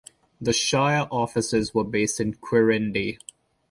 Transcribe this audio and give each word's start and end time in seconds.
The 0.41 0.51
shire 0.51 1.07
offices 1.11 1.75
were 1.75 1.83
based 1.83 2.19
in 2.19 2.33
Quirindi. 2.33 3.19